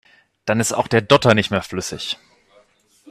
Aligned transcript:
Dann 0.45 0.59
ist 0.59 0.73
auch 0.73 0.87
der 0.87 1.01
Dotter 1.03 1.35
nicht 1.35 1.51
mehr 1.51 1.61
flüssig. 1.61 2.17